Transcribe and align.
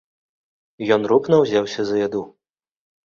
Ён 0.95 1.01
рупна 1.13 1.35
ўзяўся 1.43 1.81
за 1.91 1.95
яду. 2.07 2.21